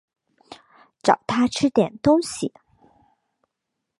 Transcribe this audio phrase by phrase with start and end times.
[1.03, 2.51] 找她去吃点东西